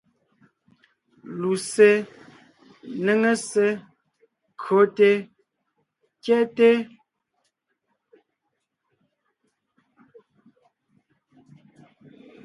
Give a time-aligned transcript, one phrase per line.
[1.39, 1.91] Lussé,
[3.03, 3.67] néŋe ssé,
[4.61, 5.11] kÿote,
[6.23, 6.69] kyɛ́te.